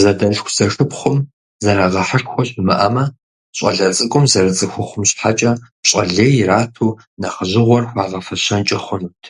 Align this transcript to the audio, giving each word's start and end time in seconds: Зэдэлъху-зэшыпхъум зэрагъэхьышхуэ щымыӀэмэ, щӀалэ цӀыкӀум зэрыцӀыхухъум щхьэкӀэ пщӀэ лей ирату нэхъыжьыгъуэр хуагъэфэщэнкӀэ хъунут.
Зэдэлъху-зэшыпхъум 0.00 1.18
зэрагъэхьышхуэ 1.64 2.42
щымыӀэмэ, 2.48 3.04
щӀалэ 3.56 3.86
цӀыкӀум 3.96 4.24
зэрыцӀыхухъум 4.32 5.04
щхьэкӀэ 5.10 5.52
пщӀэ 5.80 6.02
лей 6.14 6.32
ирату 6.42 6.96
нэхъыжьыгъуэр 7.20 7.84
хуагъэфэщэнкӀэ 7.90 8.78
хъунут. 8.84 9.20